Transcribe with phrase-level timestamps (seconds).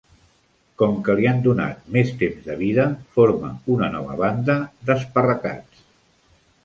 [0.81, 2.85] Com que li han donat més temps de vida,
[3.19, 4.57] forma una nova banda
[4.89, 5.85] d'esparracats.